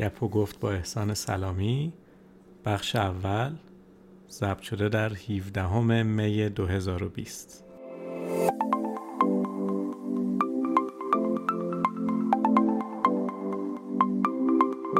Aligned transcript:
گپ 0.00 0.22
و 0.22 0.28
گفت 0.28 0.60
با 0.60 0.70
احسان 0.70 1.14
سلامی. 1.14 1.92
بخش 2.64 2.96
اول 2.96 3.50
ضبط 4.30 4.60
شده 4.60 4.88
در 4.88 5.12
17 5.12 6.02
می 6.02 6.48
2020 6.48 7.64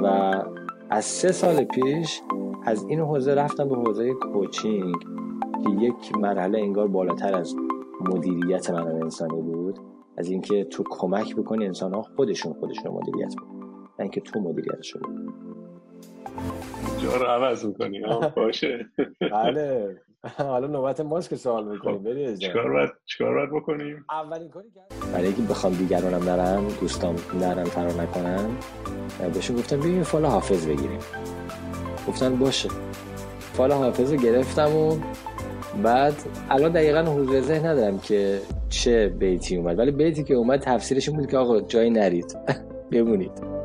و 0.03 0.07
از 0.91 1.05
سه 1.05 1.33
سال 1.33 1.65
پیش 1.65 2.21
از 2.67 2.85
این 2.89 3.01
حوزه 3.01 3.35
رفتم 3.35 3.69
به 3.69 3.77
حوزه 3.77 4.15
کوچینگ 4.15 4.95
که 5.65 5.71
یک 5.71 6.17
مرحله 6.17 6.59
انگار 6.59 6.89
بالاتر 6.89 7.35
از 7.35 7.55
مدیریت 8.01 8.71
منابع 8.71 9.05
انسانی 9.05 9.43
بود. 9.43 9.79
از 10.17 10.29
اینکه 10.29 10.65
تو 10.65 10.85
کمک 10.91 11.37
بکنی 11.37 11.67
انسان 11.67 11.95
ها 11.95 12.03
خودشون 12.03 12.53
خودشون 12.53 12.93
مدیریت 12.93 13.35
بکنن. 13.37 13.50
نه 14.01 14.05
اینکه 14.05 14.21
تو 14.21 14.41
مدیریتش 14.41 14.91
رو 14.91 15.01
جا 17.03 17.17
رو 17.17 17.27
عوض 17.27 17.65
می‌کنی 17.65 18.01
باشه. 18.37 18.87
بله. 19.33 19.97
حالا 20.39 20.67
نوبت 20.67 21.01
ماست 21.01 21.31
که 21.31 21.37
سوال 21.37 21.69
می‌کنیم 21.69 21.99
خب، 21.99 22.05
برید 22.05 22.39
چیکار 22.39 22.73
باید 22.73 22.91
چیکار 23.07 23.35
باید 23.35 23.51
بکنیم؟ 23.51 24.05
اولین 24.11 24.49
کاری 24.49 24.69
برای 25.13 25.27
اینکه 25.27 25.43
بخوام 25.43 25.73
دیگرانم 25.73 26.23
نرم 26.29 26.69
دوستام 26.81 27.17
نرم 27.41 27.65
فرار 27.65 27.93
نکنن 27.93 28.51
بهشون 29.35 29.57
گفتم 29.57 29.81
بیاین 29.81 30.03
فال 30.03 30.25
حافظ 30.25 30.67
بگیریم. 30.67 30.99
گفتن 32.09 32.37
باشه. 32.37 32.69
فال 33.53 33.73
حافظ 33.73 34.13
رو 34.13 34.19
گرفتم 34.19 34.77
و 34.77 34.97
بعد 35.83 36.15
الان 36.51 36.73
دقیقا 36.73 37.03
حضور 37.03 37.41
ذهن 37.41 37.67
ندارم 37.67 37.99
که 37.99 38.41
چه 38.69 39.09
بیتی 39.09 39.57
اومد 39.57 39.79
ولی 39.79 39.91
بیتی 39.91 40.25
که 40.25 40.35
اومد 40.35 40.61
تفسیرش 40.61 41.09
این 41.09 41.19
بود 41.19 41.31
که 41.31 41.39
آقا 41.39 41.61
جایی 41.61 41.91
نرید. 41.91 42.37
بمونید. 42.93 43.60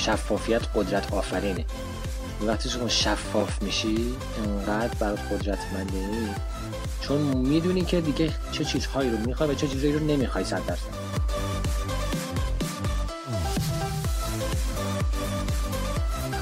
شفافیت 0.00 0.62
قدرت 0.74 1.12
آفرینه. 1.12 1.64
وقتی 2.46 2.68
شما 2.68 2.88
شفاف 2.88 3.62
میشی 3.62 4.14
انقدر 4.44 4.94
برات 4.94 5.18
قدرتمنده 5.32 6.08
چون 7.00 7.20
می‌دونی 7.20 7.84
که 7.84 8.00
دیگه 8.00 8.30
چه 8.52 8.64
چیزهایی 8.64 9.10
رو 9.10 9.18
می‌خوای 9.18 9.50
و 9.50 9.54
چه 9.54 9.68
چیزهایی 9.68 9.92
رو 9.98 10.00
نمی‌خوای 10.06 10.44
صد 10.44 10.66
درصد. 10.66 11.10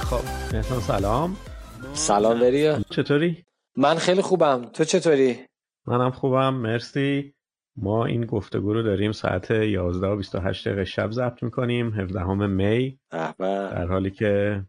خب 0.03 0.55
احسان 0.55 0.81
سلام. 0.81 1.37
سلام 1.95 2.41
بریا 2.41 2.81
چطوری؟ 2.91 3.45
من 3.77 3.99
خیلی 3.99 4.23
خوبم. 4.23 4.65
تو 4.73 4.85
چطوری؟ 4.85 5.39
منم 5.87 6.11
خوبم 6.11 6.55
مرسی. 6.55 7.35
ما 7.83 8.07
این 8.07 8.27
گفتگو 8.27 8.73
رو 8.73 8.83
داریم 8.83 9.13
ساعت 9.13 9.51
11 9.51 10.07
و 10.07 10.17
28 10.17 10.69
دقیقه 10.69 10.85
شب 10.85 11.11
ضبط 11.11 11.43
می‌کنیم 11.43 11.91
17 11.91 12.47
می. 12.47 13.01
در 13.39 13.87
حالی 13.87 14.11
که 14.11 14.65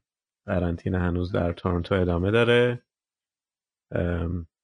قرنطینه 0.46 1.00
هنوز 1.00 1.32
در 1.32 1.54
تورنتو 1.54 1.96
ادامه 1.96 2.32
داره. 2.32 2.84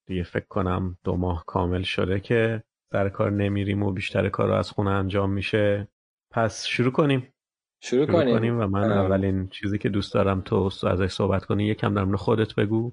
دیگه 0.07 0.23
فکر 0.23 0.45
کنم 0.49 0.97
دو 1.03 1.15
ماه 1.15 1.43
کامل 1.47 1.81
شده 1.81 2.19
که 2.19 2.63
سر 2.91 3.09
کار 3.09 3.31
نمیریم 3.31 3.83
و 3.83 3.91
بیشتر 3.91 4.29
کار 4.29 4.47
رو 4.47 4.53
از 4.53 4.71
خونه 4.71 4.89
انجام 4.89 5.31
میشه. 5.31 5.87
پس 6.31 6.65
شروع 6.65 6.91
کنیم. 6.91 7.33
شروع, 7.81 8.05
شروع 8.05 8.21
کنیم. 8.21 8.37
کنیم 8.37 8.59
و 8.59 8.67
من 8.67 8.91
اولین 8.91 9.47
چیزی 9.47 9.77
که 9.77 9.89
دوست 9.89 10.13
دارم 10.13 10.41
تو 10.41 10.69
ازش 10.83 11.07
صحبت 11.07 11.45
کنی 11.45 11.65
یکم 11.65 11.93
در 11.93 12.03
مورد 12.03 12.19
خودت 12.19 12.55
بگو. 12.55 12.91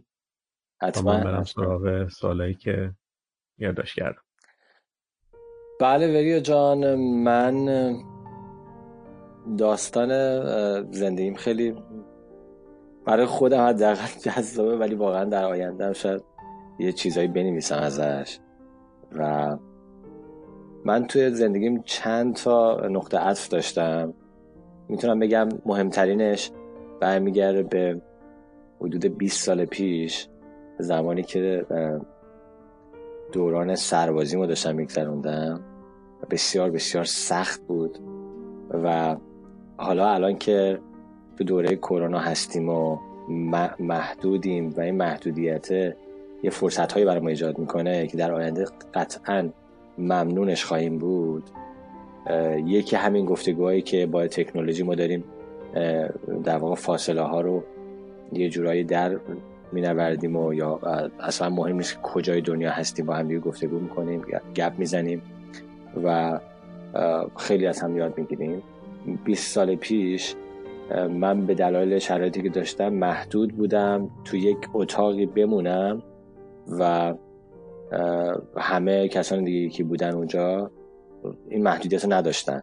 حتما. 0.82 1.12
من 1.12 1.24
برم 1.24 1.44
سراغ 1.44 2.08
سوالایی 2.08 2.54
که 2.54 2.94
یادداشت 3.58 3.94
کردم. 3.94 4.22
بله 5.82 6.06
وریا 6.08 6.40
جان 6.40 6.94
من 6.94 7.96
داستان 9.58 10.10
زندگیم 10.90 11.34
خیلی 11.34 11.74
برای 13.04 13.26
خودم 13.26 13.66
حداقل 13.66 14.06
جذابه 14.24 14.76
ولی 14.76 14.94
واقعا 14.94 15.24
در 15.24 15.44
آینده 15.44 15.86
هم 15.86 15.92
شاید 15.92 16.22
یه 16.78 16.92
چیزایی 16.92 17.28
بنویسم 17.28 17.76
ازش. 17.76 18.38
و 19.12 19.56
من 20.84 21.06
توی 21.06 21.30
زندگیم 21.30 21.82
چند 21.82 22.34
تا 22.34 22.80
نقطه 22.90 23.18
عطف 23.18 23.48
داشتم. 23.48 24.14
می‌تونم 24.88 25.18
بگم 25.18 25.48
مهمترینش 25.66 26.50
برمیگرده 27.00 27.62
به 27.62 28.02
حدود 28.80 29.04
20 29.18 29.44
سال 29.44 29.64
پیش 29.64 30.28
زمانی 30.78 31.22
که 31.22 31.66
دوران 33.32 33.74
سربازی 33.74 34.46
داشتم 34.46 34.74
میگذروندم. 34.74 35.71
بسیار 36.30 36.70
بسیار 36.70 37.04
سخت 37.04 37.60
بود. 37.66 37.98
و 38.84 39.16
حالا 39.76 40.08
الان 40.08 40.38
که 40.38 40.78
تو 41.38 41.44
دوره 41.44 41.76
کرونا 41.76 42.18
هستیم 42.18 42.68
و 42.68 42.98
محدودیم 43.80 44.74
و 44.76 44.80
این 44.80 44.94
محدودیت 44.94 45.70
یه 46.42 46.50
فرصت 46.50 46.92
هایی 46.92 47.06
برای 47.06 47.20
ما 47.20 47.28
ایجاد 47.28 47.58
می‌کنه 47.58 48.06
که 48.06 48.16
در 48.16 48.32
آینده 48.32 48.66
قطعا 48.94 49.48
ممنونش 49.98 50.64
خواهیم 50.64 50.98
بود 50.98 51.50
یکی 52.66 52.96
همین 52.96 53.24
گفتگوهایی 53.24 53.82
که 53.82 54.06
با 54.06 54.26
تکنولوژی 54.26 54.82
ما 54.82 54.94
داریم 54.94 55.24
در 56.44 56.56
واقع 56.58 56.74
فاصله 56.74 57.22
ها 57.22 57.40
رو 57.40 57.62
یه 58.32 58.48
جورایی 58.48 58.84
در 58.84 59.18
مینوردیم 59.72 60.36
و 60.36 60.54
یا 60.54 60.80
اصلا 61.20 61.50
مهم 61.50 61.76
نیست 61.76 61.98
کجای 62.02 62.40
دنیا 62.40 62.70
هستیم 62.70 63.06
با 63.06 63.14
هم 63.14 63.28
دیگه 63.28 63.40
گفتگو 63.40 63.78
می‌کنیم 63.78 64.22
گپ 64.56 64.72
می‌زنیم. 64.78 65.22
و 66.04 66.40
خیلی 67.36 67.66
از 67.66 67.80
هم 67.80 67.96
یاد 67.96 68.18
می‌گیریم. 68.18 68.62
20 69.24 69.52
سال 69.52 69.74
پیش 69.74 70.34
من 71.10 71.46
به 71.46 71.54
دلایل 71.54 71.98
شرایطی 71.98 72.42
که 72.42 72.48
داشتم 72.48 72.88
محدود 72.88 73.52
بودم 73.52 74.10
تو 74.24 74.36
یک 74.36 74.56
اتاقی 74.74 75.26
بمونم 75.26 76.02
و 76.78 77.14
همه 78.56 79.08
کسان 79.08 79.44
دیگه 79.44 79.68
که 79.68 79.84
بودن 79.84 80.14
اونجا 80.14 80.70
این 81.48 81.62
محدودیت 81.62 82.04
رو 82.04 82.12
نداشتن. 82.12 82.62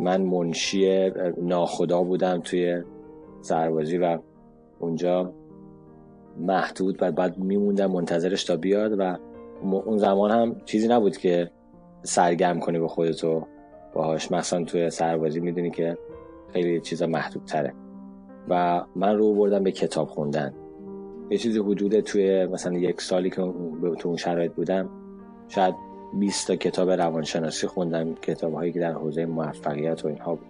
من 0.00 0.22
منشی 0.22 1.10
ناخدا 1.42 2.02
بودم 2.02 2.40
توی 2.40 2.82
سربازی 3.40 3.98
و 3.98 4.18
اونجا 4.78 5.32
محدود 6.38 6.98
و 7.00 7.12
بعد 7.12 7.38
میموندم 7.38 7.86
منتظرش 7.86 8.44
تا 8.44 8.56
بیاد 8.56 8.92
و 8.98 9.16
اون 9.62 9.98
زمان 9.98 10.30
هم 10.30 10.56
چیزی 10.64 10.88
نبود 10.88 11.16
که 11.16 11.50
سرگرم 12.06 12.60
کنی 12.60 12.78
به 12.78 12.88
خودتو. 12.88 13.46
باهاش. 13.94 14.32
مثلا 14.32 14.64
توی 14.64 14.90
سربازی 14.90 15.40
می‌دونی 15.40 15.70
که 15.70 15.98
خیلی 16.52 16.80
چیزا 16.80 17.06
محدود 17.06 17.44
تره 17.44 17.72
و 18.48 18.82
من 18.96 19.16
رو 19.16 19.34
بردم 19.34 19.64
به 19.64 19.72
کتاب 19.72 20.08
خوندن. 20.08 20.54
یه 21.30 21.38
چیزی 21.38 21.58
حدود 21.58 22.00
توی 22.00 22.46
مثلا 22.46 22.78
یک 22.78 23.00
سالی 23.00 23.30
که 23.30 23.36
تو 23.98 24.08
اون 24.08 24.16
شرایط 24.16 24.52
بودم 24.52 24.88
شاید 25.48 25.74
20 26.20 26.46
تا 26.46 26.56
کتاب 26.56 26.90
روانشناسی 26.90 27.66
خوندم 27.66 28.14
کتاب 28.14 28.54
هایی 28.54 28.72
که 28.72 28.80
در 28.80 28.92
حوزه 28.92 29.26
موفقیت 29.26 30.04
و 30.04 30.08
اینها 30.08 30.34
بود. 30.34 30.46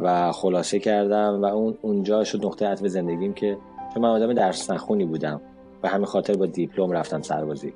و 0.00 0.32
خلاصه 0.32 0.78
کردم 0.78 1.42
و 1.42 1.44
اون 1.44 1.78
اونجا 1.82 2.24
شد 2.24 2.46
نقطه 2.46 2.66
عطف 2.66 2.86
زندگیم 2.86 3.32
که 3.32 3.56
چون 3.94 4.02
من 4.02 4.08
آدم 4.08 4.32
درس 4.32 4.70
نخونی 4.70 5.04
بودم. 5.04 5.40
و 5.82 5.88
همین 5.88 6.06
خاطر 6.06 6.34
با 6.34 6.46
دیپلم 6.46 6.92
رفتم 6.92 7.22
سربازی. 7.22 7.72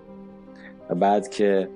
و 0.90 0.94
بعد 0.94 1.28
که 1.28 1.68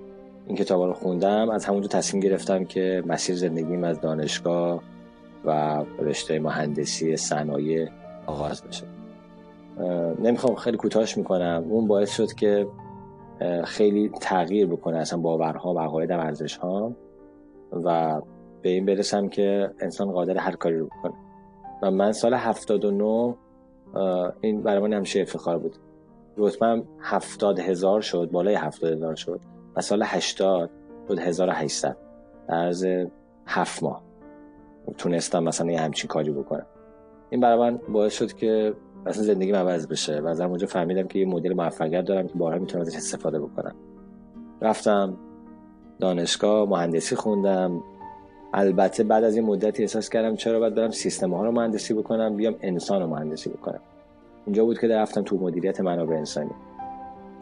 این 0.47 0.57
کتاب 0.57 0.83
رو 0.83 0.93
خوندم 0.93 1.51
از 1.51 1.65
همونجا 1.65 1.89
تصمیم 1.89 2.23
گرفتم 2.23 2.65
که 2.65 3.03
مسیر 3.07 3.37
زندگیم 3.37 3.85
از 3.85 4.01
دانشگاه 4.01 4.83
و 5.45 5.85
رشته 5.99 6.39
مهندسی 6.39 7.17
صنایع 7.17 7.89
آغاز 8.27 8.63
بشه. 8.63 8.87
نمی‌خوام 10.23 10.55
خیلی 10.55 10.77
کوتاهش 10.77 11.17
می‌کنم. 11.17 11.65
اون 11.71 11.87
باعث 11.87 12.17
شد 12.17 12.33
که 12.33 12.67
خیلی 13.65 14.11
تغییر 14.21 14.67
بکنه 14.67 14.99
اصلا 14.99 15.19
باورها 15.19 15.75
و 15.75 15.81
عقایدم 15.81 16.21
ارزش 16.21 16.57
ها 16.57 16.93
و 17.85 18.21
به 18.63 18.69
این 18.69 18.87
برسم 18.87 19.29
که 19.29 19.71
انسان 19.81 20.13
قادر 20.13 20.37
هر 20.37 20.57
کاری 20.57 20.79
رو 20.79 20.87
بکنه. 20.87 21.13
و 21.83 21.91
من 21.91 22.13
سال 22.13 22.35
79 22.35 23.35
این 24.41 24.63
برای 24.63 24.83
من 24.83 24.93
همیشه 24.93 25.21
افتخار 25.21 25.59
بود. 25.59 25.77
رتبم 26.37 26.83
هفتاد 27.01 27.59
هزار 27.59 28.01
شد 28.01 28.29
بالای 28.33 28.55
هفتاد 28.55 28.93
هزار 28.93 29.15
شد. 29.15 29.41
و 29.77 29.81
سال 29.81 30.03
80 30.05 30.71
شد 31.09 31.19
1800 31.19 31.97
در 32.49 32.55
از 32.55 32.87
هفت 33.47 33.83
ماه. 33.83 34.03
تونستم 34.99 35.43
مثلا 35.43 35.71
یه 35.71 35.81
همچین 35.81 36.09
کاری 36.09 36.31
بکنم. 36.31 36.67
این 37.31 37.41
برای 37.41 37.59
من 37.59 37.79
باعث 37.89 38.13
شد 38.13 38.33
که 38.33 38.75
اصلا 39.07 39.23
زندگی 39.23 39.53
عوض 39.53 39.87
بشه 39.87 40.21
و 40.21 40.27
از 40.27 40.41
اونجا 40.41 40.67
فهمیدم 40.67 41.07
که 41.07 41.19
یه 41.19 41.27
مدل 41.27 41.55
موفقیت 41.55 42.05
دارم 42.05 42.29
که 42.29 42.35
بارها 42.35 42.59
می‌تونم 42.59 42.83
ازش 42.83 42.97
استفاده 42.97 43.39
بکنم. 43.41 43.75
رفتم 44.63 45.17
دانشگاه 46.01 46.69
مهندسی 46.69 47.17
خوندم. 47.17 47.83
البته 48.55 49.05
بعد 49.05 49.25
از 49.25 49.37
این 49.37 49.45
مدتی 49.45 49.83
احساس 49.83 50.09
کردم 50.09 50.37
چرا 50.37 50.61
باید 50.61 50.75
برم 50.75 50.91
سیستم 50.91 51.35
ها 51.35 51.45
رو 51.45 51.53
مهندسی 51.53 51.95
بکنم 51.95 52.37
بیام 52.37 52.55
انسان 52.61 53.03
رو 53.03 53.09
مهندسی 53.09 53.51
بکنم. 53.51 53.81
اینجا 54.47 54.65
بود 54.65 54.79
که 54.79 54.89
رفتم 54.89 55.23
تو 55.23 55.37
مدیریت 55.37 55.81
منابع 55.81 56.17
انسانی. 56.17 56.51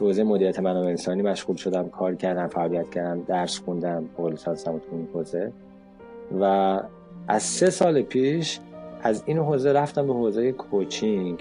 حوزه 0.01 0.25
مدیریت 0.25 0.61
منابع 0.61 0.89
انسانی 0.89 1.23
مشغول 1.23 1.57
شدم 1.57 1.89
کار 1.89 2.15
کردم 2.15 2.47
فعالیت 2.47 2.91
کردم 2.91 3.23
درس 3.23 3.59
خوندم 3.59 4.05
هستم 4.47 4.79
تو 4.79 4.87
این 4.93 5.09
حوزه. 5.15 5.53
و 6.41 6.81
از 7.29 7.43
سه 7.43 7.71
سال 7.71 8.03
پیش 8.03 8.61
از 9.03 9.23
این 9.27 9.39
حوزه 9.39 9.73
رفتم 9.73 10.07
به 10.07 10.13
حوزه 10.13 10.53
کوچینگ 10.53 11.39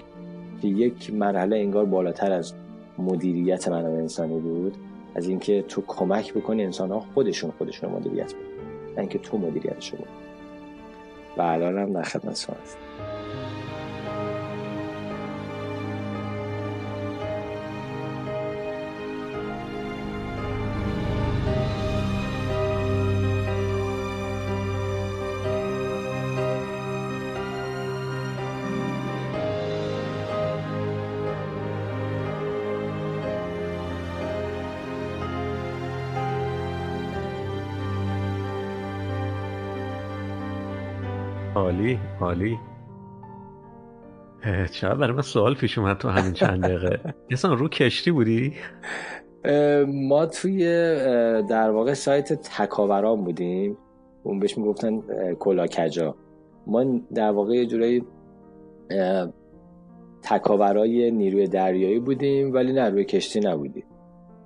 که 0.62 0.68
یک 0.68 1.14
مرحله 1.14 1.56
انگار 1.56 1.84
بالاتر 1.84 2.32
از 2.32 2.54
مدیریت 2.98 3.68
منابع 3.68 3.96
انسانی 3.96 4.40
بود. 4.40 4.76
از 5.14 5.28
اینکه 5.28 5.62
تو 5.62 5.82
کمک 5.86 6.34
بکنی 6.34 6.64
انسان 6.64 6.90
ها 6.90 7.00
خودشون 7.00 7.50
خودشون 7.58 7.90
مدیریت 7.90 8.34
بکنن 8.34 8.54
نه 8.94 9.00
اینکه 9.00 9.18
تو 9.18 9.38
مدیریتشون 9.38 10.00
و 11.36 11.42
الان 11.42 11.78
هم 11.78 11.92
در 11.92 12.02
خدمت 12.02 12.38
شما 12.40 12.56
هست 12.62 12.78
عالی 41.74 41.98
عالی. 42.20 42.58
چرا 44.70 44.94
برای 44.94 45.12
من 45.12 45.22
سوال 45.22 45.54
پیش 45.54 45.78
اومد 45.78 45.98
تو 45.98 46.08
همین 46.08 46.32
چند 46.32 46.62
دقیقه. 46.64 47.14
اصلا 47.30 47.54
رو 47.54 47.68
کشتی 47.68 48.10
بودی؟ 48.10 48.52
ما 49.86 50.26
توی 50.26 50.64
در 51.48 51.70
واقع 51.70 51.94
سایت 51.94 52.32
تکاوران 52.32 53.24
بودیم. 53.24 53.76
اون 54.22 54.38
بهش 54.38 54.58
می‌گفتن 54.58 55.02
کلاکجا. 55.34 56.16
ما 56.66 57.00
در 57.14 57.30
واقع 57.30 57.54
یه 57.54 57.66
جورایی 57.66 58.04
تکاورای 60.22 61.10
نیروی 61.10 61.46
دریایی 61.46 62.00
بودیم 62.00 62.54
ولی 62.54 62.72
نه 62.72 62.90
روی 62.90 63.04
کشتی 63.04 63.40
نبودیم. 63.40 63.84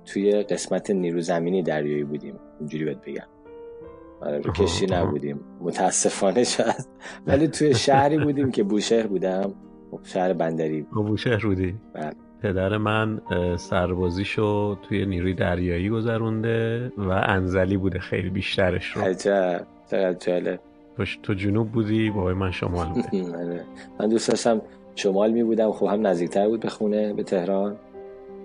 توی 0.05 0.31
قسمت 0.43 0.91
نیرو 0.91 1.21
زمینی 1.21 1.63
دریایی 1.63 2.03
بودیم. 2.03 2.35
اینجوری 2.59 2.85
بهت 2.85 3.01
بگم. 3.05 3.27
رو 4.21 4.53
کشتی 4.53 4.85
نبودیم. 4.85 5.39
متاسفانه 5.61 6.43
شد 6.43 6.63
ولی 7.27 7.47
توی 7.47 7.73
شهری 7.73 8.17
بودیم 8.17 8.51
که 8.51 8.63
بوشهر 8.63 9.07
بودم. 9.07 9.53
شهر 10.03 10.33
بندری. 10.33 10.81
بوشهر 10.81 11.45
بودی 11.45 11.75
بله. 11.93 12.11
پدر 12.41 12.77
من 12.77 13.21
سربازیشو 13.57 14.75
توی 14.75 15.05
نیروی 15.05 15.33
دریایی 15.33 15.89
گذرونده 15.89 16.91
و 16.97 17.09
انزلی 17.09 17.77
بوده 17.77 17.99
خیلی 17.99 18.29
بیشترش 18.29 18.85
رو. 18.85 19.01
عجب. 19.01 19.67
چقدر 19.91 20.57
تو 21.23 21.33
جنوب 21.33 21.71
بودی 21.71 22.09
بابای 22.09 22.33
من 22.33 22.51
شمال 22.51 22.87
بوده. 22.87 23.37
آره. 23.37 23.65
من 23.99 24.09
دوست 24.09 24.29
داشتم 24.29 24.61
شمال 24.95 25.31
می 25.31 25.43
بودم 25.43 25.71
خب 25.71 25.85
هم 25.85 26.07
نزدیکتر 26.07 26.47
بود 26.47 26.59
به 26.59 26.69
خونه 26.69 27.13
به 27.13 27.23
تهران. 27.23 27.75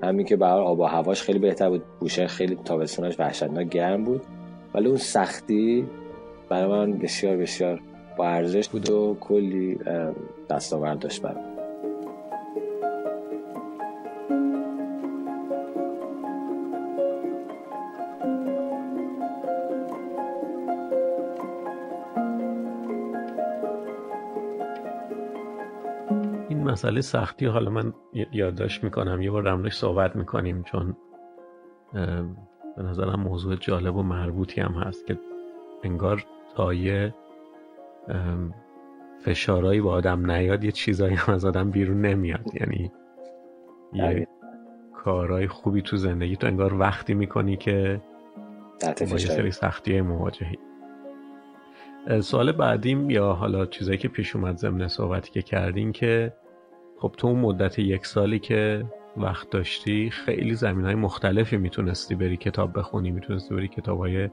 همین 0.02 0.26
که 0.26 0.36
به 0.36 0.46
آب 0.46 0.80
و 0.80 0.84
هواش 0.84 1.22
خیلی 1.22 1.38
بهتر 1.38 1.70
بود. 1.70 1.82
بوشهر 2.00 2.26
خیلی 2.26 2.58
تابستونش 2.64 3.20
وحشتناک 3.20 3.68
گرم 3.68 4.04
بود. 4.04 4.22
ولی 4.74 4.88
اون 4.88 4.96
سختی 4.96 5.86
برای 6.48 6.66
من 6.66 6.98
بسیار 6.98 7.36
بسیار 7.36 7.80
با 8.16 8.28
ارزش 8.28 8.68
بود 8.68 8.90
و 8.90 9.16
کلی 9.20 9.78
دستاورد 10.50 10.98
داشت 10.98 11.24
این 26.48 26.64
مسئله 26.64 27.00
سختی 27.00 27.46
حالا 27.46 27.70
من 27.70 27.92
یادداشت 28.32 28.84
می‌کنم. 28.84 29.22
یه 29.22 29.30
بار 29.30 29.42
رمنش 29.42 29.74
صحبت 29.76 30.16
می‌کنیم 30.16 30.62
چون 30.62 30.96
به 32.76 32.82
نظرم 32.82 33.20
موضوع 33.20 33.56
جالب 33.56 33.96
و 33.96 34.02
مربوطی 34.02 34.60
هم 34.60 34.72
هست 34.72 35.06
که 35.06 35.18
انگار 35.82 36.24
تا 36.56 36.74
یه 36.74 37.14
فشارهایی 39.24 39.80
با 39.80 39.92
آدم 39.92 40.30
نیاد 40.30 40.64
یه 40.64 40.72
چیزایی 40.72 41.14
هم 41.14 41.34
از 41.34 41.44
آدم 41.44 41.70
بیرون 41.70 42.00
نمیاد. 42.00 42.54
یعنی 42.60 42.92
یه 43.92 44.28
کارهای 44.94 45.48
خوبی 45.48 45.82
تو 45.82 45.96
زندگی 45.96 46.36
تو 46.36 46.46
انگار 46.46 46.74
وقتی 46.74 47.14
می‌کنی 47.14 47.56
که 47.56 48.00
با 48.86 49.06
یه 49.06 49.18
سری 49.18 49.50
سختی 49.50 50.00
مواجهی. 50.00 50.58
سوال 52.20 52.52
بعدیم 52.52 53.10
یا 53.10 53.32
حالا 53.32 53.66
چیزایی 53.66 53.98
که 53.98 54.08
پیش 54.08 54.36
اومد 54.36 54.56
ضمن 54.56 54.88
صحبتی 54.88 55.30
که 55.30 55.42
کردین 55.42 55.92
که 55.92 56.32
خب 56.98 57.14
تو 57.16 57.28
اون 57.28 57.40
مدت 57.40 57.78
یک 57.78 58.06
سالی 58.06 58.38
که 58.38 58.84
وقت 59.16 59.50
داشتی 59.50 60.10
خیلی 60.10 60.54
زمین 60.54 60.84
های 60.84 60.94
مختلفی 60.94 61.56
می‌تونستی 61.56 62.14
بری 62.14 62.36
کتاب 62.36 62.78
بخونی. 62.78 63.10
می‌تونستی 63.10 63.54
بری 63.54 63.68
کتاب 63.68 63.98
های 63.98 64.28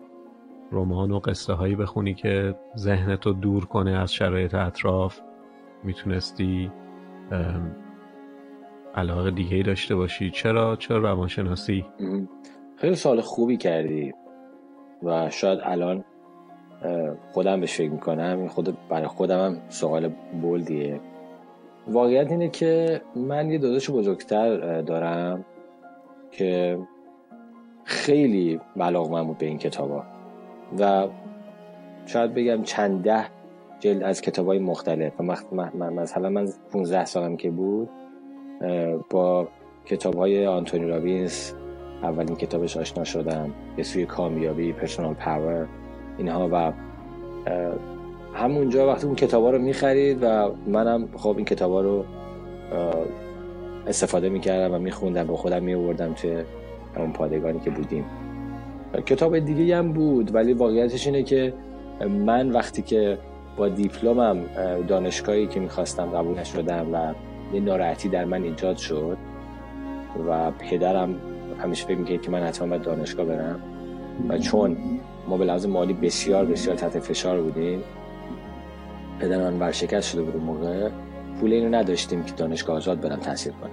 رمان 0.71 1.11
و 1.11 1.19
قصه 1.19 1.53
هایی 1.53 1.75
بخونی 1.75 2.13
که 2.13 2.55
ذهنتو 2.77 3.33
دور 3.33 3.65
کنه 3.65 3.91
از 3.91 4.13
شرایط 4.13 4.55
اطراف. 4.55 5.19
می‌تونستی 5.83 6.71
علاقه 8.95 9.31
دیگه 9.31 9.63
داشته 9.63 9.95
باشی. 9.95 10.29
چرا؟ 10.29 10.75
چرا 10.75 10.97
روانشناسی؟ 10.97 11.85
خیلی 12.75 12.95
سال 12.95 13.21
خوبی 13.21 13.57
کردی 13.57 14.13
و 15.03 15.29
شاید 15.29 15.59
الان 15.63 16.03
خودم 17.31 17.59
بهش 17.59 17.77
فکر 17.77 17.91
می‌کنم. 17.91 18.47
خود 18.47 18.77
برای 18.89 19.07
خودم 19.07 19.45
هم 19.45 19.57
سوال 19.69 20.07
بلدیه. 20.41 21.01
واقعیت 21.87 22.31
اینه 22.31 22.49
که 22.49 23.01
من 23.15 23.51
یه 23.51 23.57
داداش 23.57 23.89
بزرگتر 23.89 24.81
دارم 24.81 25.45
که 26.31 26.79
خیلی 27.83 28.59
من 28.75 29.23
بود 29.23 29.37
به 29.37 29.45
این 29.45 29.57
کتابا. 29.57 30.03
و 30.79 31.07
شاید 32.05 32.33
بگم 32.33 32.63
چند 32.63 33.03
ده 33.03 33.25
جلد 33.79 34.03
از 34.03 34.21
کتاب 34.21 34.47
های 34.47 34.59
مختلف 34.59 35.21
مثلا 35.21 36.29
من 36.29 36.47
15 36.71 37.05
سالم 37.05 37.37
که 37.37 37.51
بود 37.51 37.89
با 39.09 39.47
کتاب 39.85 40.15
های 40.15 40.47
آنتونی 40.47 40.85
رابینز 40.85 41.51
اولین 42.03 42.35
کتابش 42.35 42.77
آشنا 42.77 43.03
شدم. 43.03 43.53
یه 43.77 43.83
سوی 43.83 44.05
کامیابی 44.05 44.73
پرسونال 44.73 45.13
پاور 45.13 45.67
اینها 46.17 46.49
و 46.51 46.73
همونجا 48.33 48.87
وقتی 48.87 49.05
اون 49.05 49.15
کتابا 49.15 49.51
رو 49.51 49.59
می‌خرید 49.59 50.23
و 50.23 50.51
منم 50.67 51.07
خب 51.15 51.33
این 51.37 51.45
کتابا 51.45 51.81
رو 51.81 52.05
استفاده 53.87 54.29
می‌کردم 54.29 54.75
و 54.75 54.79
میخوندم 54.79 55.27
به 55.27 55.35
خودم 55.35 55.63
میوردم 55.63 56.13
توی 56.13 56.43
اون 56.97 57.13
پادگانی 57.13 57.59
که 57.59 57.69
بودیم. 57.69 58.05
کتاب 59.05 59.39
دیگه 59.39 59.77
هم 59.77 59.93
بود 59.93 60.35
ولی 60.35 60.53
واقعیتش 60.53 61.07
اینه 61.07 61.23
که 61.23 61.53
من 62.09 62.51
وقتی 62.51 62.81
که 62.81 63.17
با 63.57 63.67
دیپلمم 63.69 64.43
دانشگاهی 64.87 65.47
که 65.47 65.59
می‌خواستم 65.59 66.05
قبول 66.05 66.39
نشدم 66.39 66.93
و 66.93 67.13
یه 67.53 67.61
ناراحتی 67.61 68.09
در 68.09 68.25
من 68.25 68.43
ایجاد 68.43 68.77
شد 68.77 69.17
و 70.29 70.51
پدرم 70.51 71.15
همیشه 71.63 71.85
فکر 71.85 71.97
می‌کرد 71.97 72.21
که 72.21 72.31
من 72.31 72.43
حتما 72.43 72.67
باید 72.67 72.81
دانشگاه 72.81 73.25
برم 73.25 73.59
و 74.29 74.37
چون 74.37 74.77
ما 75.27 75.37
به 75.37 75.45
لحاظ 75.45 75.65
مالی 75.65 75.93
بسیار 75.93 76.45
بسیار 76.45 76.75
تحت 76.75 76.99
فشار 76.99 77.41
بودیم 77.41 77.83
پدر 79.21 79.37
من 79.37 79.59
ورشکست 79.59 80.09
شده 80.11 80.21
بود 80.21 80.35
موقع. 80.35 80.89
پول 81.39 81.53
اینو 81.53 81.77
نداشتیم 81.77 82.23
که 82.23 82.33
دانشگاه 82.33 82.75
آزاد 82.75 83.01
برم 83.01 83.19
تحصیل 83.19 83.53
کنم. 83.53 83.71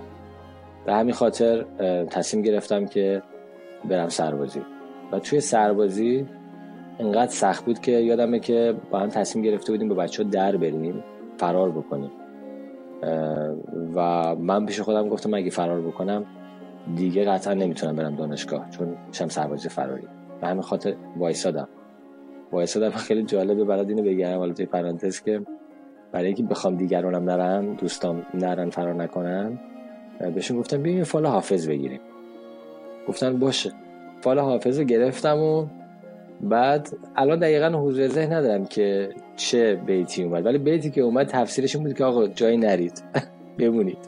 به 0.87 0.95
همین 0.95 1.15
خاطر 1.15 1.65
تصمیم 2.11 2.43
گرفتم 2.43 2.87
که 2.87 3.23
برم 3.85 4.09
سربازی. 4.09 4.63
و 5.13 5.19
توی 5.19 5.41
سربازی 5.41 6.27
انقدر 6.99 7.31
سخت 7.33 7.65
بود 7.65 7.79
که 7.79 7.93
یادمه 7.93 8.39
که 8.39 8.75
با 8.91 8.99
هم 8.99 9.09
تصمیم 9.09 9.45
گرفته 9.45 9.73
بودیم 9.73 9.89
با 9.89 9.95
بچه 9.95 10.23
ها 10.23 10.31
در 10.31 10.57
بریم 10.57 11.05
فرار 11.39 11.71
بکنیم. 11.71 12.11
و 13.95 14.35
من 14.35 14.67
پیش 14.67 14.81
خودم 14.81 15.09
گفتم 15.09 15.35
اگه 15.35 15.51
فرار 15.51 15.81
بکنم 15.81 16.25
دیگه 16.97 17.25
قطعا 17.25 17.55
نمی‌تونم 17.55 17.97
برم 17.97 18.17
دانشگاه 18.17 18.71
چون 18.71 18.97
میشم 19.09 19.29
سربازی 19.29 19.69
فراری. 19.69 20.09
به 20.41 20.47
همین 20.47 20.63
خاطر 20.63 20.95
وایسادم. 21.17 21.69
وایسادم 22.53 22.91
خیلی 22.91 23.23
جالبه 23.23 23.65
برات 23.65 23.89
اینو 23.89 24.03
بگم 24.03 24.37
حالا 24.37 24.53
توی 24.53 24.67
پرانتز 24.67 25.23
که 25.23 25.41
برای 26.13 26.27
اینکه 26.27 26.43
بخوام 26.43 26.77
دیگرانم 26.77 27.31
نرن 27.31 27.75
دوستام 27.75 28.27
نرن 28.35 28.71
فرار 28.71 28.95
نکنن 28.95 29.59
بهشون 30.35 30.59
گفتم 30.59 30.83
بیاین 30.83 31.05
فال 31.05 31.27
حافظ 31.27 31.69
بگیریم. 31.69 32.01
گفتن 33.09 33.39
باشه. 33.39 33.73
فال 34.21 34.39
حافظ 34.39 34.79
رو 34.79 34.85
گرفتم 34.85 35.39
و 35.39 35.67
بعد 36.41 36.89
الان 37.17 37.39
دقیقا 37.39 37.69
حضور 37.69 38.09
ذهن 38.09 38.33
ندارم 38.33 38.67
که 38.67 39.11
چه 39.37 39.75
بیتی 39.75 40.23
اومد 40.23 40.47
ولی 40.47 40.59
بیتی 40.59 40.91
که 40.91 41.01
اومد 41.01 41.27
تفسیرش 41.27 41.77
بود 41.77 41.95
که 41.95 42.05
آقا 42.05 42.27
جایی 42.27 42.57
نرید. 42.57 43.03
بمونید. 43.59 43.99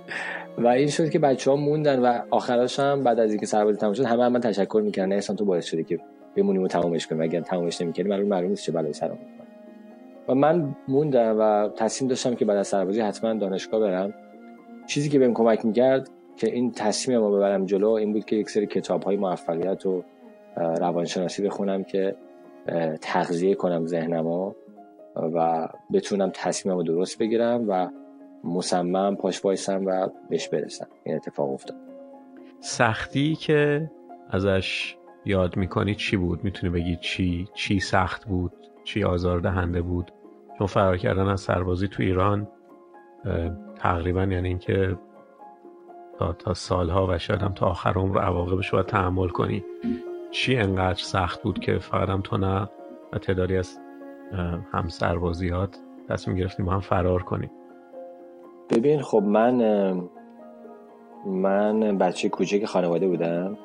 و 0.59 0.67
این 0.67 0.89
شد 0.89 1.11
که 1.11 1.19
بچه 1.19 1.51
ها 1.51 1.57
موندن 1.57 1.99
و 1.99 2.21
آخرش 2.31 2.81
هم 2.81 3.05
بعد 3.05 3.21
از 3.21 3.31
اینکه 3.31 3.47
سربازی 3.47 3.79
تمام 3.79 3.93
شد 3.93 4.05
همه 4.05 4.25
هم 4.25 4.33
من 4.33 4.41
تشکر 4.41 4.83
می‌کردن. 4.85 5.13
احسان 5.13 5.37
تو 5.37 5.45
باعث 5.45 5.65
شده 5.65 5.85
که 5.85 5.99
بمونیم 6.37 6.63
و 6.63 6.69
تمامش 6.69 7.07
کنیم. 7.07 7.23
اگر 7.23 7.41
تمامش 7.41 7.81
نمی‌کنیم 7.81 8.09
معلوم 8.09 8.29
معلوم 8.29 8.51
نیست 8.51 8.65
چه 8.65 8.73
بلایی 8.73 8.93
سرمون 8.93 9.19
و 10.29 10.35
من 10.35 10.77
موندم 10.89 11.37
و 11.39 11.69
تصمیم 11.69 12.09
داشتم 12.09 12.35
که 12.35 12.45
بعد 12.45 12.57
از 12.57 12.69
سربازی 12.69 13.01
حتما 13.01 13.35
دانشگاه 13.35 13.81
برم. 13.81 14.15
چیزی 14.87 15.09
که 15.09 15.19
بهم 15.19 15.35
کمک 15.35 15.67
می‌کرد 15.67 16.11
که 16.37 16.53
این 16.53 16.73
تصمیم 16.73 17.19
ما 17.19 17.31
ببرم 17.31 17.67
جلو 17.67 17.91
این 17.91 18.13
بود 18.13 18.25
که 18.25 18.37
یک 18.37 18.51
سری 18.51 18.67
کتاب 18.67 19.03
های 19.03 19.17
موفقیت 19.17 19.87
و 19.87 20.03
روانشناسی 20.57 21.43
بخونم 21.43 21.85
که 21.85 22.17
تغذیه 23.01 23.55
کنم 23.55 23.87
ذهنمو 23.87 24.53
و 25.17 25.69
بتونم 25.93 26.31
تصمیممو 26.35 26.83
درست 26.83 27.19
بگیرم 27.19 27.65
و 27.69 27.89
مصمم 28.45 29.17
پاش 29.17 29.41
بایستم 29.41 29.87
و 29.87 30.09
بهش 30.29 30.49
برسم. 30.49 30.87
این 31.05 31.15
اتفاق 31.15 31.53
افتاد. 31.53 31.77
سختی 32.61 33.35
که 33.35 33.91
ازش 34.31 34.97
یاد 35.25 35.57
می‌کنی 35.57 35.95
چی 35.95 36.17
بود؟ 36.17 36.45
می‌تونی 36.45 36.73
بگی 36.73 36.97
چی 36.97 37.49
چی 37.55 37.81
سخت 37.81 38.25
بود 38.27 38.53
چی 38.85 39.05
آزاردهنده 39.05 39.83
بود؟ 39.83 40.13
چون 40.59 40.67
فرار 40.67 40.97
کردن 40.97 41.29
از 41.29 41.41
سربازی 41.41 41.89
تو 41.89 42.03
ایران 42.03 42.49
تقریبا 43.77 44.23
یعنی 44.23 44.49
اینکه 44.49 44.97
تا, 46.19 46.33
تا 46.33 46.55
سالها 46.55 47.07
و 47.07 47.19
شاید 47.19 47.43
هم 47.43 47.53
تا 47.53 47.67
آخر 47.67 47.93
عمر 47.93 48.19
عواقبش 48.19 48.71
باید 48.71 48.87
تحمل 48.87 49.29
کنی. 49.29 49.65
چی 50.31 50.57
انقدر 50.57 50.99
سخت 51.03 51.43
بود 51.43 51.59
که 51.59 51.79
فقط 51.79 52.09
هم 52.09 52.21
تو 52.21 52.37
نه 52.37 52.69
و 53.13 53.19
تعدادی 53.19 53.57
از 53.57 53.79
هم 54.73 54.89
سربازیات 54.89 55.79
تصمیم 56.09 56.37
گرفتیم 56.37 56.67
با 56.67 56.73
هم 56.73 56.81
فرار 56.81 57.23
کنیم؟ 57.23 57.51
ببین 58.71 59.03
خب 59.03 59.23
من 59.23 59.55
من 61.27 61.99
بچه 61.99 62.29
کوچک 62.29 62.65
خانواده 62.65 63.09
بودم. 63.09 63.59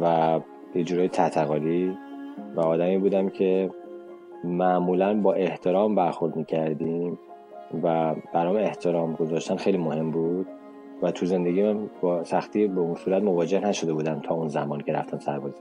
و 0.00 0.40
یه 0.74 0.84
جورای 0.84 1.08
تحتقالی 1.08 1.98
و 2.54 2.60
آدمی 2.60 2.98
بودم 2.98 3.28
که 3.28 3.70
معمولا 4.44 5.20
با 5.20 5.32
احترام 5.32 5.94
برخورد 5.94 6.36
می‌کردیم 6.36 7.18
و 7.82 8.14
برام 8.34 8.56
احترام 8.56 9.14
گذاشتن 9.14 9.56
خیلی 9.56 9.78
مهم 9.78 10.10
بود 10.10 10.46
و 11.02 11.10
تو 11.10 11.26
زندگی 11.26 11.62
من 11.62 11.90
با 12.00 12.24
سختی 12.24 12.66
به 12.66 12.80
اون 12.80 12.94
صورت 12.94 13.22
مواجه 13.22 13.60
نشده 13.60 13.92
بودم 13.92 14.20
تا 14.20 14.34
اون 14.34 14.48
زمان 14.48 14.80
که 14.80 14.92
رفتم 14.92 15.18
سربازی. 15.18 15.60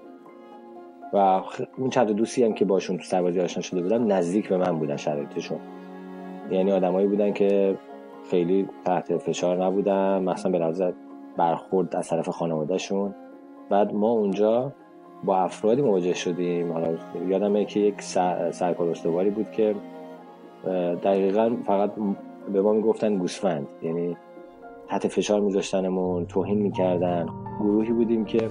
و 1.14 1.42
اون 1.78 1.90
چند 1.90 2.12
دوستی 2.12 2.44
هم 2.44 2.54
که 2.54 2.66
باشون 2.66 2.98
تو 2.98 3.04
سربازی 3.04 3.40
آشنا 3.40 3.62
شده 3.62 3.82
بودم 3.82 4.12
نزدیک 4.12 4.50
به 4.50 4.58
من 4.58 4.80
بودن 4.80 4.96
شرایطشون. 4.96 5.60
یعنی 6.52 6.72
آدمایی 6.72 7.08
بودن 7.08 7.34
که 7.34 7.78
خیلی 8.30 8.68
تحت 8.86 9.18
فشار 9.18 9.66
نبودن 9.66 10.24
مثلا 10.24 10.52
به 10.52 10.60
لحاظ 10.60 10.82
برخورد 11.38 11.96
از 11.96 12.10
طرف 12.10 12.30
خانوادهشون. 12.30 13.16
بعد 13.72 13.94
ما 13.94 14.12
اونجا 14.12 14.72
با 15.24 15.38
افرادی 15.38 15.82
مواجه 15.82 16.14
شدیم. 16.14 16.72
حالا 16.72 16.98
یادمه 17.28 17.66
که 17.66 17.80
یک 17.80 18.02
سرکار 18.52 18.90
استواری 18.90 19.30
بود 19.30 19.52
که 19.52 19.76
دقیقا 21.04 21.56
فقط 21.66 21.92
به 22.54 22.62
ما 22.62 22.74
می‌گفتن 22.74 23.18
گوسفند. 23.18 23.68
یعنی 23.82 24.18
تحت 24.88 25.08
فشار 25.08 25.42
میذاشتنمون 25.42 26.26
توهین 26.26 26.62
می‌کردن. 26.62 27.26
گروهی 27.60 27.92
بودیم 27.92 28.26
که 28.26 28.50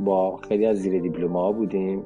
با 0.00 0.36
خیلی 0.36 0.66
از 0.66 0.76
زیر 0.76 1.02
دیپلوما 1.02 1.52
بودیم 1.52 2.02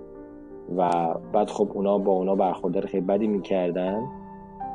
و 0.77 0.91
بعد 1.33 1.51
خب 1.51 1.69
اونا 1.75 1.99
با 1.99 2.13
اونا 2.13 2.35
برخوردار 2.35 2.87
خیلی 2.87 3.07
بدی 3.07 3.27
می‌کردن. 3.27 4.03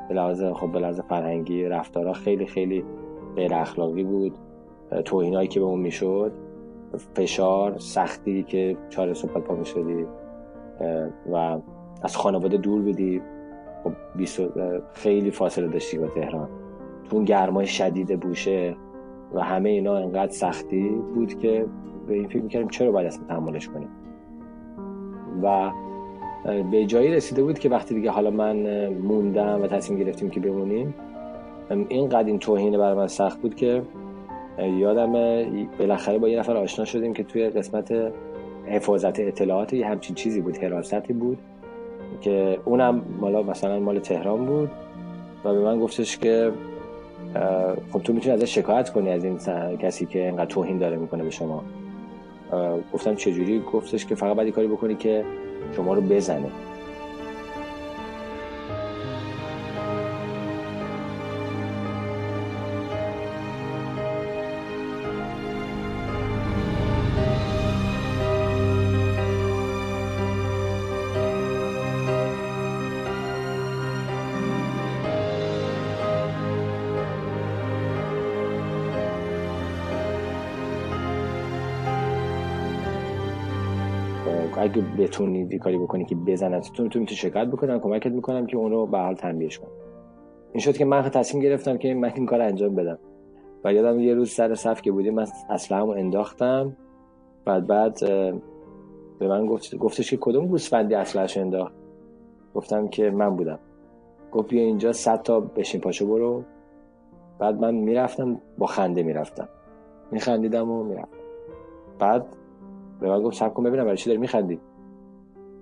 به 0.10 0.16
لحاظ 0.16 0.44
خب 0.44 0.72
به 0.72 0.92
فرهنگی 0.92 1.64
رفتارها 1.64 2.14
خیلی 2.14 2.46
خیلی 2.46 2.86
غیر 3.36 3.54
اخلاقی 3.54 4.04
بود 4.04 4.34
توهینایی 5.06 5.48
که 5.48 5.60
به 5.60 5.66
اون 5.66 5.80
می‌شد. 5.80 6.32
فشار 6.98 7.78
سختی 7.78 8.44
که 8.44 8.78
چهار 8.90 9.14
صحبت 9.14 9.44
پا 9.44 9.56
می‌شدی 9.56 10.06
و 11.32 11.36
از 12.02 12.18
خانواده 12.18 12.58
دور 12.58 12.82
بودی. 12.82 13.22
خب 13.84 13.92
خیلی 14.94 15.32
فاصله 15.32 15.68
داشتی 15.68 15.98
با 15.98 16.08
تهران. 16.08 16.50
تو 17.10 17.16
اون 17.16 17.26
گرمای 17.26 17.68
شدید 17.68 18.20
بوشه 18.20 18.76
و 19.34 19.42
همه 19.42 19.70
اینا 19.70 19.98
انقدر 19.98 20.32
سختی 20.32 20.90
بود 20.90 21.40
که 21.40 21.66
به 22.08 22.14
این 22.14 22.28
فکر 22.28 22.42
می‌کردیم 22.42 22.70
چرا 22.70 22.92
باید 22.92 23.08
اصلا 23.08 23.24
تحملش 23.28 23.70
کنیم. 23.70 23.90
و 25.44 25.72
به 26.72 26.86
جایی 26.86 27.12
رسیده 27.12 27.44
بود 27.44 27.60
که 27.60 27.70
وقتی 27.70 27.96
دیگه 27.96 28.12
حالا 28.12 28.32
من 28.32 28.88
موندم 28.88 29.62
و 29.62 29.68
تصمیم 29.68 30.00
گرفتیم 30.00 30.30
که 30.30 30.40
بمونیم 30.40 30.94
اینقدر 31.70 32.28
این 32.28 32.40
توهین 32.40 32.78
برای 32.78 32.98
من 32.98 33.08
سخت 33.08 33.42
بود 33.42 33.56
که 33.56 33.82
یادم 34.60 35.12
بالاخره 35.80 36.18
با 36.18 36.30
یه 36.30 36.40
نفر 36.40 36.58
آشنا 36.58 36.86
شدیم 36.86 37.14
که 37.14 37.24
توی 37.24 37.50
قسمت 37.50 38.14
حفاظت 38.68 39.20
اطلاعات 39.20 39.74
یه 39.74 39.88
همچین 39.88 40.16
چیزی 40.16 40.42
بود 40.42 40.58
حراستی 40.58 41.14
بود 41.14 41.38
که 42.22 42.60
اونم 42.66 43.02
مالا 43.20 43.44
مثلا 43.44 43.80
مال 43.80 44.00
تهران 44.00 44.46
بود 44.46 44.70
و 45.44 45.54
به 45.54 45.60
من 45.60 45.80
گفتش 45.80 46.18
که 46.18 46.52
خب 47.92 48.00
تو 48.00 48.14
می‌تونی 48.14 48.36
ازش 48.36 48.56
شکایت 48.56 48.90
کنی 48.90 49.10
از 49.10 49.24
این 49.24 49.38
کسی 49.78 50.06
که 50.06 50.28
انقدر 50.28 50.46
توهین 50.46 50.78
داره 50.78 50.98
می‌کنه 50.98 51.24
به 51.24 51.30
شما. 51.30 51.64
گفتم 52.94 53.16
چجوری؟ 53.16 53.64
گفتش 53.74 54.06
که 54.06 54.16
فقط 54.16 54.36
باید 54.36 54.54
کاری 54.54 54.68
بکنی 54.68 54.96
که 54.96 55.26
شما 55.76 55.94
رو 55.94 56.02
بزنه. 56.02 56.50
اگه 84.66 84.82
بتونی 84.98 85.58
کاری 85.60 85.78
بکنی 85.78 86.06
که 86.06 86.16
بزنن 86.16 86.60
تو 86.60 86.70
تو 86.74 86.84
می‌تونی 86.84 87.06
شکایت 87.08 87.48
بکنم 87.48 87.80
کمکت 87.80 88.12
می‌کنم 88.12 88.46
که 88.46 88.58
اون 88.58 88.72
رو 88.72 88.86
به 88.86 88.98
حال 88.98 89.16
تنبیهش 89.16 89.60
کنم. 89.60 89.72
این 90.52 90.62
شد 90.62 90.78
که 90.78 90.86
من 90.86 91.02
تصمیم 91.02 91.44
گرفتم 91.44 91.78
که 91.78 91.94
من 91.94 92.12
این 92.16 92.26
کار 92.26 92.42
انجام 92.42 92.76
بدم. 92.76 93.00
و 93.64 93.74
یادم 93.74 94.00
یه 94.00 94.14
روز 94.14 94.32
سر 94.32 94.56
صف 94.56 94.82
که 94.82 94.92
بودیم 94.92 95.14
من 95.14 95.26
اصلا 95.50 95.94
انداختم. 95.94 96.78
بعد 97.46 97.68
بعد 97.68 98.00
به 99.20 99.28
من 99.28 99.46
گفت 99.46 99.76
گفتش 99.76 100.10
که 100.10 100.18
کدوم 100.18 100.48
گوسفندی 100.48 100.96
اصلش 100.96 101.38
انداخت؟ 101.38 101.74
گفتم 102.56 102.88
که 102.88 103.10
من 103.10 103.36
بودم. 103.36 103.60
گفت 104.32 104.50
بیا 104.50 104.62
اینجا 104.62 104.94
صد 104.94 105.22
تا 105.22 105.40
بشین 105.40 105.82
پاشو 105.82 106.08
برو. 106.08 106.44
بعد 107.40 107.60
من 107.60 107.76
می‌رفتم 107.76 108.42
با 108.58 108.66
خنده 108.66 109.04
می‌رفتم. 109.04 109.50
میخندیدم 110.12 110.72
و 110.72 110.84
می‌رفتم. 110.84 111.18
بعد 112.00 112.26
به 113.00 113.10
من 113.10 113.22
گفت 113.22 113.38
سب 113.38 113.54
کن 113.54 113.64
ببینم 113.64 113.84
برای 113.84 113.98
چی 113.98 114.10
داری 114.10 114.20
میخندی؟ 114.20 114.60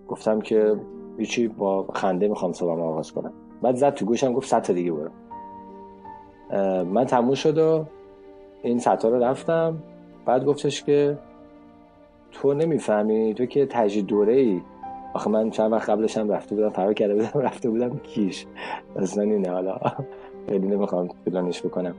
گفتم 0.07 0.41
که 0.41 0.75
هیچی 1.17 1.47
با 1.47 1.85
خنده 1.93 2.27
می‌خوام 2.27 2.53
صبحم 2.53 2.81
آغاز 2.81 3.11
کنم. 3.11 3.33
بعد 3.61 3.75
زد 3.75 3.93
تو 3.93 4.05
گوشم 4.05 4.33
گفت 4.33 4.61
تا 4.61 4.73
دیگه 4.73 4.91
برو. 4.91 5.09
من 6.83 7.05
تموم 7.05 7.33
شد 7.33 7.57
و 7.57 7.85
این 8.63 8.79
ستا 8.79 9.09
رو 9.09 9.23
رفتم. 9.23 9.77
بعد 10.25 10.45
گفتش 10.45 10.83
که 10.83 11.17
تو 12.31 12.53
نمی‌فهمی 12.53 13.33
تو 13.33 13.45
که 13.45 13.65
تجدید 13.65 14.05
دوره 14.05 14.33
ای 14.33 14.61
آخه 15.13 15.29
من 15.29 15.49
چند 15.49 15.71
وقت 15.71 15.89
قبلش 15.89 16.17
هم 16.17 16.29
رفته 16.29 16.55
بودم 16.55 16.69
فرار 16.69 16.93
کرده 16.93 17.15
بودم 17.15 17.39
رفته 17.47 17.69
بودم 17.69 17.99
کیش. 18.03 18.45
اصلا 18.95 19.23
اینه 19.23 19.49
حالا 19.49 19.79
خیلی 20.49 20.67
نمی‌خوام 20.67 21.09
پلانش 21.25 21.65
بکنم. 21.65 21.95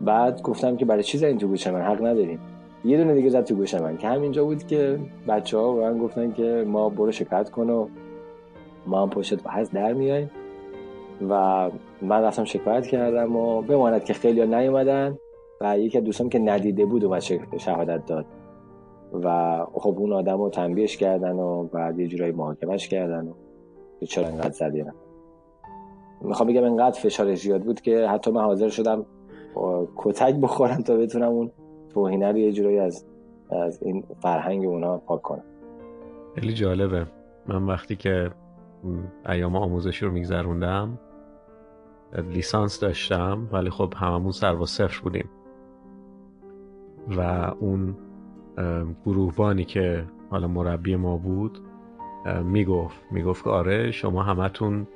بعد 0.00 0.42
گفتم 0.42 0.76
که 0.76 0.84
برای 0.84 1.02
چی 1.02 1.26
این 1.26 1.38
تو 1.38 1.48
گوش 1.48 1.66
من 1.66 1.80
حق 1.80 2.06
نداریم. 2.06 2.38
یه 2.84 2.96
دونه 2.96 3.14
دیگه 3.14 3.30
زد 3.30 3.44
تو 3.44 3.54
گوش 3.54 3.74
من 3.74 3.96
که 3.96 4.08
همینجا 4.08 4.44
بود 4.44 4.66
که 4.66 4.98
بچه 5.28 5.58
ها 5.58 5.72
من 5.72 5.98
گفتن 5.98 6.32
که 6.32 6.64
ما 6.66 6.88
برو 6.88 7.12
شکایت 7.12 7.50
کن 7.50 7.70
و 7.70 7.88
ما 8.86 9.02
هم 9.02 9.10
پشت 9.10 9.46
و 9.46 9.50
هست 9.50 9.72
در 9.72 9.92
میایم. 9.92 10.30
و 11.28 11.70
من 12.02 12.22
رفتم 12.22 12.44
شکایت 12.44 12.86
کردم 12.86 13.36
و 13.36 13.62
بماند 13.62 14.04
که 14.04 14.12
خیلی 14.12 14.40
ها 14.40 14.46
نیومدن 14.46 15.18
و 15.60 15.78
یکی 15.78 15.98
از 15.98 16.28
که 16.28 16.38
ندیده 16.38 16.84
بود 16.84 17.04
اومد 17.04 17.20
شهادت 17.58 18.06
داد. 18.06 18.26
و 19.22 19.58
خب 19.72 19.94
اون 19.98 20.12
آدم 20.12 20.38
رو 20.38 20.50
تنبیهش 20.50 20.96
کردن 20.96 21.32
و 21.32 21.64
بعد 21.64 21.98
یه 21.98 22.06
جورایی 22.06 22.32
محاکمش 22.32 22.88
کردن 22.88 23.28
و 23.28 23.34
چرا 24.06 24.26
انقدر 24.26 24.50
زدی؟ 24.50 24.84
می‌خوام 26.20 26.48
بگم 26.48 26.64
انقدر 26.64 27.00
فشار 27.00 27.34
زیاد 27.34 27.62
بود 27.62 27.80
که 27.80 28.06
حتی 28.08 28.30
من 28.30 28.44
حاضر 28.44 28.68
شدم 28.68 29.06
کتک 29.96 30.34
بخورم 30.34 30.82
تا 30.82 30.96
بتونم 30.96 31.28
اون 31.28 31.50
توهینه 31.94 32.32
رو 32.32 32.38
یه 32.38 32.52
جورایی 32.52 32.78
از 32.78 33.06
از 33.50 33.82
این 33.82 34.04
فرهنگ 34.20 34.64
اونا 34.64 34.98
پاک 34.98 35.22
کنم 35.22 35.44
خیلی 36.34 36.52
جالبه. 36.52 37.06
من 37.46 37.66
وقتی 37.66 37.96
که 37.96 38.30
ایام 39.28 39.56
آموزشی 39.56 40.06
رو 40.06 40.12
میگذروندم 40.12 40.98
لیسانس 42.32 42.80
داشتم 42.80 43.48
ولی 43.52 43.70
خب 43.70 43.94
هممون 43.96 44.32
سر 44.32 44.54
و 44.54 44.66
صفر 44.66 45.02
بودیم. 45.02 45.28
و 47.16 47.20
اون 47.60 47.96
گروهبانی 49.06 49.64
که 49.64 50.04
حالا 50.30 50.48
مربی 50.48 50.96
ما 50.96 51.16
بود 51.16 51.58
می‌گفت 52.44 53.00
می‌گفت 53.10 53.44
که 53.44 53.50
آره 53.50 53.90
شما 53.90 54.22
همتون 54.22 54.86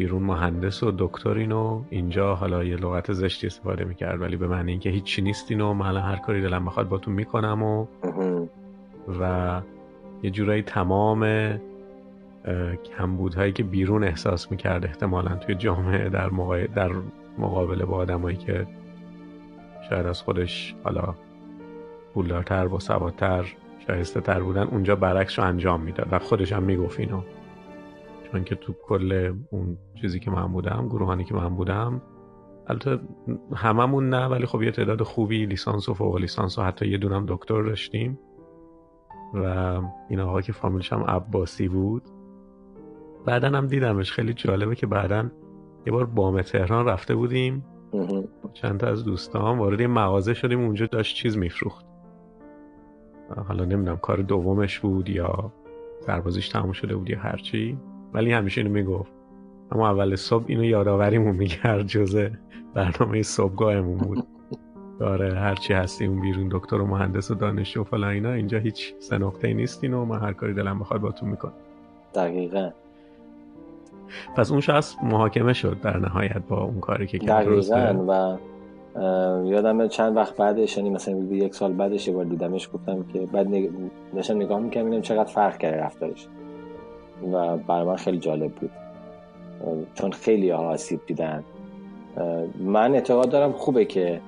بیرون 0.00 0.22
مهندس 0.22 0.82
و 0.82 0.92
دکترین 0.98 1.52
و 1.52 1.82
اینجا 1.90 2.34
حالا 2.34 2.64
یه 2.64 2.76
لغت 2.76 3.12
زشتی 3.12 3.46
استفاده 3.46 3.84
می‌کرد 3.84 4.20
ولی 4.20 4.36
به 4.36 4.48
معنی 4.48 4.70
اینکه 4.70 4.90
هیچی 4.90 5.22
نیستین 5.22 5.60
و 5.60 5.74
من 5.74 5.96
هر 5.96 6.16
کاری 6.16 6.42
دلم 6.42 6.64
بخواد 6.64 6.88
باتون 6.88 7.14
می‌کنم 7.14 7.62
و 7.62 7.86
و 9.20 9.60
یه 10.22 10.30
جورایی 10.30 10.62
تمام 10.62 11.54
کمبودهایی 12.96 13.52
که 13.52 13.62
بیرون 13.62 14.04
احساس 14.04 14.50
می‌کرد 14.50 14.84
احتمالا 14.84 15.36
توی 15.36 15.54
جامعه 15.54 16.08
در, 16.08 16.28
در 16.74 16.90
مقابله 17.38 17.84
با 17.84 17.96
آدمایی 17.96 18.36
که 18.36 18.66
شاید 19.88 20.06
از 20.06 20.22
خودش 20.22 20.74
حالا 20.84 21.14
پولدارتر 22.14 22.68
با 22.68 22.78
سوادتر 22.78 23.54
شایسته 23.86 24.20
تر 24.20 24.40
بودن 24.40 24.62
اونجا 24.62 24.96
برعکس 24.96 25.38
رو 25.38 25.44
انجام 25.44 25.80
می‌داد 25.80 26.08
و 26.10 26.18
خودش 26.18 26.52
هم 26.52 26.62
می‌گفت 26.62 27.00
اینو. 27.00 27.22
چون 28.32 28.44
که 28.44 28.54
تو 28.54 28.72
کل 28.72 29.34
اون 29.50 29.78
چیزی 30.00 30.20
که 30.20 30.30
من 30.30 30.52
بودم 30.52 30.88
گروهانی 30.88 31.24
که 31.24 31.34
من 31.34 31.56
بودم 31.56 32.02
البته 32.66 32.98
هممون 33.54 34.08
نه 34.08 34.26
ولی 34.26 34.46
خب 34.46 34.62
یه 34.62 34.70
تعداد 34.70 35.02
خوبی 35.02 35.46
لیسانس 35.46 35.88
و 35.88 35.94
فوق 35.94 36.16
لیسانس 36.16 36.58
و 36.58 36.62
حتی 36.62 36.88
یه 36.88 36.98
دونم 36.98 37.24
دکتر 37.28 37.62
داشتیم. 37.62 38.18
و 39.34 39.44
این 40.08 40.20
آقا 40.20 40.40
که 40.40 40.52
فامیلش 40.52 40.92
هم 40.92 41.04
عباسی 41.04 41.68
بود. 41.68 42.02
بعدا 43.26 43.48
هم 43.48 43.66
دیدمش. 43.66 44.12
خیلی 44.12 44.34
جالبه 44.34 44.74
که 44.74 44.86
بعدا 44.86 45.30
یه 45.86 45.92
بار 45.92 46.06
بام 46.06 46.42
تهران 46.42 46.86
رفته 46.86 47.14
بودیم. 47.14 47.64
چند 48.52 48.80
تا 48.80 48.86
از 48.86 49.04
دوستان 49.04 49.58
وارد 49.58 49.80
یه 49.80 49.86
مغازه 49.86 50.34
شدیم. 50.34 50.60
اونجا 50.60 50.86
داشت 50.86 51.16
چیز 51.16 51.38
میفروخت. 51.38 51.86
حالا 53.48 53.64
نمی‌دونم 53.64 53.96
کار 53.96 54.16
دومش 54.16 54.80
بود 54.80 55.08
یا 55.08 55.52
سربازیش 56.00 56.48
تموم 56.48 56.72
شده 56.72 56.96
بود 56.96 57.10
یا 57.10 57.18
هرچی. 57.18 57.78
ولی 58.14 58.32
همیشه 58.32 58.60
اینو 58.60 58.72
می‌گفت. 58.72 59.12
اما 59.72 59.90
اول 59.90 60.16
صبح 60.16 60.44
اینو 60.46 60.64
یادآوریمون 60.64 61.36
می‌کرد 61.36 61.86
جزه 61.86 62.32
برنامه 62.74 63.22
صبحگاهمون 63.22 63.98
بود. 63.98 64.26
داره 65.00 65.34
هرچی 65.34 65.72
هستی 65.72 66.06
اون 66.06 66.20
بیرون 66.20 66.48
دکتر 66.50 66.76
و 66.76 66.86
مهندس 66.86 67.30
و 67.30 67.34
دانشجو 67.34 67.80
و 67.80 67.84
فلان 67.84 68.10
اینا 68.10 68.32
اینجا 68.32 68.58
هیچ 68.58 68.94
سه 68.98 69.18
نقطه 69.18 69.54
نیستین 69.54 69.94
و 69.94 70.04
من 70.04 70.20
هر 70.20 70.32
کاری 70.32 70.54
دلم 70.54 70.78
بخواد 70.78 71.00
باتون 71.00 71.28
می‌کنم. 71.28 71.52
دقیقا. 72.14 72.70
پس 74.36 74.50
اون 74.50 74.60
شخص 74.60 74.94
محاکمه 75.02 75.52
شد 75.52 75.80
در 75.80 75.96
نهایت 75.96 76.42
با 76.48 76.62
اون 76.62 76.80
کاری 76.80 77.06
که 77.06 77.18
کرد 77.18 77.46
دقیقا 77.46 78.04
و 78.08 78.38
یادم 79.46 79.88
چند 79.88 80.16
وقت 80.16 80.36
بعدش 80.36 80.76
یعنی 80.76 80.90
مثلا 80.90 81.14
یک 81.14 81.54
سال 81.54 81.72
بعدش 81.72 82.08
یه 82.08 82.14
بار 82.14 82.24
دیدمش 82.24 82.70
گفتم 82.74 83.02
که 83.02 83.20
بعد 83.32 83.46
نگ... 83.46 83.70
نگاه 84.30 84.60
می‌کنم 84.60 84.84
اینم 84.84 85.02
چقدر 85.02 85.30
فرق 85.30 85.58
کرده 85.58 85.76
رفتارش. 85.76 86.28
و 87.32 87.56
برای 87.56 87.84
من 87.84 87.96
خیلی 87.96 88.18
جالب 88.18 88.52
بود. 88.52 88.70
چون 89.94 90.10
خیلی 90.10 90.50
ها 90.50 90.68
آسیب 90.68 91.00
دیدن. 91.06 91.44
من 92.58 92.94
اعتقاد 92.94 93.30
دارم 93.30 93.52
خوبه 93.52 93.84
که 93.84 94.20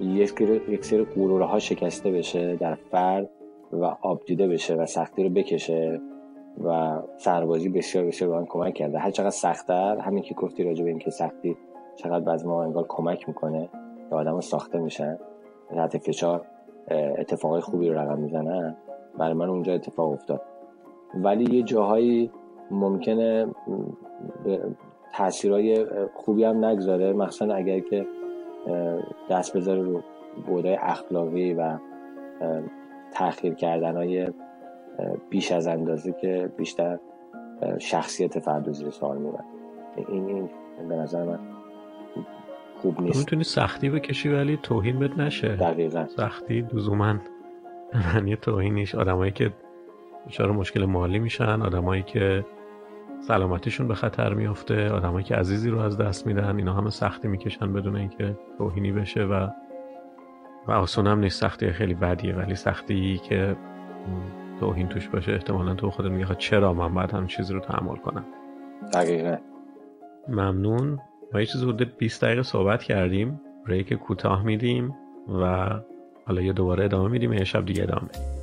یک 0.00 0.84
سری 0.84 1.04
قروره 1.04 1.44
ها 1.44 1.58
شکسته 1.58 2.10
بشه 2.10 2.56
در 2.56 2.74
فرد 2.74 3.30
و 3.72 3.84
آب 3.84 4.24
دیده 4.26 4.48
بشه 4.48 4.74
و 4.74 4.86
سختی 4.86 5.24
رو 5.24 5.30
بکشه 5.30 6.00
و 6.64 6.98
سربازی 7.16 7.68
بسیار 7.68 8.04
بسیار 8.04 8.30
به 8.30 8.36
من 8.36 8.46
کمک 8.46 8.74
کرده. 8.74 8.98
هر 8.98 9.10
چقدر 9.10 9.30
سختتر 9.30 9.98
همین 9.98 10.22
که 10.22 10.34
گفتی 10.34 10.64
راجع 10.64 10.84
به 10.84 10.90
اینکه 10.90 11.10
سختی 11.10 11.56
چقدر 11.96 12.24
بعض 12.24 12.44
ما 12.46 12.62
انگار 12.64 12.86
کمک 12.88 13.28
می‌کنه 13.28 13.68
که 14.10 14.14
آدم 14.14 14.40
ساخته 14.40 14.78
میشن. 14.78 15.18
تحت 15.70 15.98
فشار 15.98 16.44
اتفاقای 16.90 17.60
خوبی 17.60 17.88
رو 17.88 17.98
رقم 17.98 18.18
می‌زنن. 18.18 18.76
برای 19.18 19.32
من 19.32 19.48
اونجا 19.48 19.74
اتفاق 19.74 20.12
افتاد. 20.12 20.40
ولی 21.14 21.56
یه 21.56 21.62
جاهایی 21.62 22.30
ممکنه 22.70 23.46
تاثیرهای 25.14 25.86
خوبی 26.14 26.44
هم 26.44 26.64
نگذاره 26.64 27.12
مخصوصا 27.12 27.54
اگر 27.54 27.78
که 27.80 28.06
دست 29.30 29.56
بذاره 29.56 29.82
رو 29.82 30.02
بودای 30.46 30.74
اخلاقی 30.74 31.54
و 31.54 31.78
تاخیر 33.14 33.54
کردن 33.54 33.96
های 33.96 34.28
بیش 35.30 35.52
از 35.52 35.66
اندازه 35.66 36.12
که 36.12 36.52
بیشتر 36.56 36.98
شخصیت 37.78 38.38
فرد 38.38 38.72
زیر 38.72 38.90
سوال 38.90 39.18
می‌برد. 39.18 39.44
این, 40.08 40.28
این 40.28 40.48
به 40.88 40.96
نظر 40.96 41.24
من 41.24 41.38
خوب 42.82 43.00
نیست. 43.00 43.18
می‌تونی 43.18 43.44
سختی 43.44 43.90
بکشی 43.90 44.28
ولی 44.28 44.58
توهین 44.62 44.98
بد 44.98 45.20
نشه. 45.20 45.56
دقیقا. 45.56 46.06
سختی 46.06 46.62
دوزومن. 46.62 47.20
معنی 47.94 48.36
توهینیش. 48.46 48.94
آدمایی 48.94 49.32
که 49.32 49.52
دچار 50.26 50.52
مشکل 50.52 50.84
مالی 50.84 51.18
میشن 51.18 51.62
آدمایی 51.62 52.02
که 52.02 52.44
سلامتیشون 53.20 53.88
به 53.88 53.94
خطر 53.94 54.34
میفته 54.34 54.90
آدمایی 54.90 55.24
که 55.24 55.34
عزیزی 55.34 55.70
رو 55.70 55.78
از 55.78 55.98
دست 55.98 56.26
میدن 56.26 56.56
اینا 56.56 56.72
همه 56.72 56.90
سختی 56.90 57.28
می‌کشن 57.28 57.72
بدون 57.72 57.96
اینکه 57.96 58.38
توهینی 58.58 58.92
بشه 58.92 59.24
و 59.24 59.48
و 60.68 60.72
آسون 60.72 61.06
هم 61.06 61.18
نیست 61.18 61.40
سختی 61.40 61.70
خیلی 61.70 61.94
بدیه 61.94 62.34
ولی 62.34 62.54
سختی 62.54 63.18
که 63.18 63.56
توهین 64.60 64.88
توش 64.88 65.08
باشه 65.08 65.32
احتمالا 65.32 65.74
تو 65.74 65.90
خودت 65.90 66.10
میگه 66.10 66.34
چرا 66.34 66.72
من 66.72 66.94
باید 66.94 67.10
هم 67.10 67.26
چیزی 67.26 67.54
رو 67.54 67.60
تحمل 67.60 67.96
کنم؟ 67.96 68.24
دقیقا. 68.94 69.36
ممنون. 70.28 70.98
ما 71.34 71.40
یه 71.40 71.46
چیز 71.46 71.62
حدود 71.62 71.96
20 71.96 72.24
دقیقه 72.24 72.42
صحبت 72.42 72.82
کردیم 72.82 73.40
ریک 73.66 73.94
کوتاه 73.94 74.42
میدیم 74.42 74.94
و 75.42 75.68
حالا 76.26 76.42
یه 76.42 76.52
دوباره 76.52 76.84
ادامه 76.84 77.08
میدیم 77.08 77.32
یه 77.32 77.44
شب 77.44 77.64
دیگه 77.64 77.82
ادامه 77.82 78.02
میدیم. 78.02 78.41